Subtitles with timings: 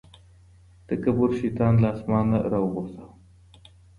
[0.87, 3.15] تکبر شيطان له اسمانه راوغورځاوه.